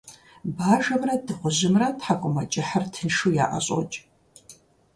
Бажэмрэ 0.55 1.15
дыгъужьымрэ 1.25 1.87
тхьэкIумэкIыхьыр 1.97 2.83
тыншу 2.93 3.31
яIэщIокI. 3.43 4.01